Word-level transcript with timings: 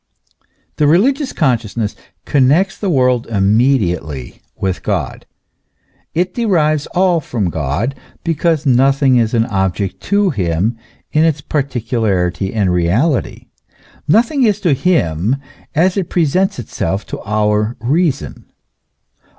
The 0.77 0.87
religious 0.87 1.31
con 1.31 1.59
sciousness 1.59 1.95
connects 2.25 2.75
the 2.75 2.89
world 2.89 3.27
immediately 3.27 4.41
with 4.55 4.81
God; 4.81 5.27
it 6.15 6.33
derives 6.33 6.87
all 6.87 7.19
from 7.19 7.51
God, 7.51 7.93
because 8.23 8.65
nothing 8.65 9.17
is 9.17 9.35
an 9.35 9.45
object 9.45 10.01
to 10.05 10.31
him 10.31 10.75
in 11.11 11.23
its 11.23 11.39
par 11.41 11.61
ticularity 11.61 12.51
and 12.51 12.73
reality, 12.73 13.45
nothing 14.07 14.41
is 14.43 14.59
to 14.61 14.73
him 14.73 15.35
as 15.75 15.95
it 15.97 16.09
presents 16.09 16.57
itself 16.57 17.05
to 17.05 17.21
our 17.23 17.77
reason. 17.79 18.45